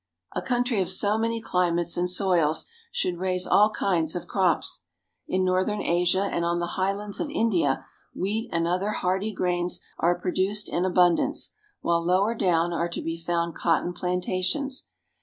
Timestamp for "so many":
0.89-1.39